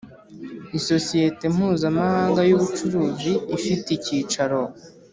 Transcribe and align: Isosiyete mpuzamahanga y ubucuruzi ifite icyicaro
Isosiyete 0.77 1.45
mpuzamahanga 1.55 2.41
y 2.49 2.53
ubucuruzi 2.55 3.33
ifite 3.57 3.87
icyicaro 3.97 4.59